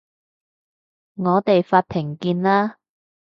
[1.13, 2.79] 我哋法庭見啦